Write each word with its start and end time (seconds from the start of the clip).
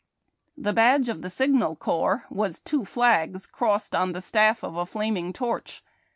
The 0.57 0.73
badge 0.73 1.09
of 1.09 1.21
the 1.21 1.29
Signal 1.29 1.75
Corps 1.75 2.25
was 2.31 2.57
two 2.57 2.85
flags 2.85 3.45
crossed 3.45 3.93
on 3.93 4.13
the 4.13 4.21
staff 4.23 4.63
of 4.63 4.75
a 4.75 4.87
flaming 4.87 5.31
torch. 5.31 5.83